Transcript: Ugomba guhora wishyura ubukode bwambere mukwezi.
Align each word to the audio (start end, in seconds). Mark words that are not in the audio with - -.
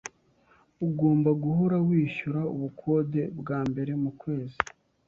Ugomba 0.87 1.29
guhora 1.43 1.77
wishyura 1.87 2.41
ubukode 2.55 3.21
bwambere 3.39 3.91
mukwezi. 4.01 4.59